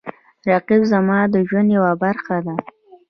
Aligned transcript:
رقیب 0.49 0.81
زما 0.91 1.19
د 1.33 1.35
ژوند 1.47 1.69
یوه 1.77 1.93
برخه 2.03 2.35
ده 2.45 2.55